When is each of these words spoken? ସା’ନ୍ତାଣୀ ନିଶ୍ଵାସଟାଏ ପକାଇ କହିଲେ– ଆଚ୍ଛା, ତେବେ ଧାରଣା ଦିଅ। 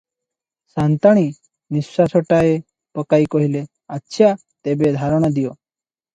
ସା’ନ୍ତାଣୀ 0.75 1.25
ନିଶ୍ଵାସଟାଏ 1.77 2.57
ପକାଇ 3.01 3.29
କହିଲେ– 3.37 3.63
ଆଚ୍ଛା, 3.99 4.33
ତେବେ 4.63 4.93
ଧାରଣା 4.99 5.33
ଦିଅ। 5.39 5.55